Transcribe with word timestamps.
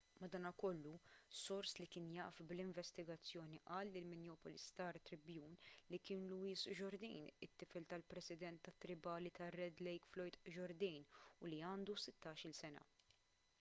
madankollu 0.21 0.91
sors 1.39 1.73
li 1.79 1.85
kien 1.95 2.07
jaf 2.13 2.37
bl-investigazzjoni 2.51 3.59
qal 3.67 3.91
lill-minneapolis 3.97 4.63
star-tribune 4.71 5.69
li 5.93 6.01
kien 6.09 6.25
louis 6.31 6.63
jourdain 6.79 7.27
it-tifel 7.47 7.89
tal-president 7.93 8.61
tat-tribali 8.69 9.33
tar-red 9.41 9.83
lake 9.89 10.09
floyd 10.15 10.39
jourdain 10.57 11.05
u 11.41 11.51
li 11.53 11.61
għandu 11.71 11.97
sittax-il 12.07 12.57
sena 12.63 12.87